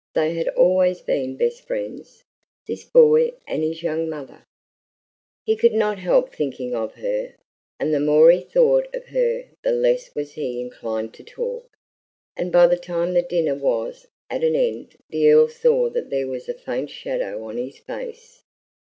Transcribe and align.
They 0.15 0.33
had 0.33 0.47
always 0.55 0.99
been 0.99 1.37
"best 1.37 1.67
friends," 1.67 2.23
this 2.65 2.83
boy 2.83 3.33
and 3.47 3.61
his 3.61 3.83
young 3.83 4.09
mother. 4.09 4.47
He 5.45 5.55
could 5.55 5.73
not 5.75 5.99
help 5.99 6.33
thinking 6.33 6.73
of 6.73 6.95
her, 6.95 7.35
and 7.79 7.93
the 7.93 7.99
more 7.99 8.31
he 8.31 8.41
thought 8.41 8.87
of 8.95 9.05
her 9.09 9.43
the 9.63 9.71
less 9.71 10.15
was 10.15 10.31
he 10.33 10.59
inclined 10.59 11.13
to 11.13 11.23
talk, 11.23 11.67
and 12.35 12.51
by 12.51 12.65
the 12.65 12.77
time 12.77 13.13
the 13.13 13.21
dinner 13.21 13.53
was 13.53 14.07
at 14.27 14.43
an 14.43 14.55
end 14.55 14.97
the 15.11 15.29
Earl 15.29 15.49
saw 15.49 15.87
that 15.91 16.09
there 16.09 16.25
was 16.27 16.49
a 16.49 16.55
faint 16.55 16.89
shadow 16.89 17.43
on 17.47 17.57
his 17.57 17.77
face. 17.77 18.41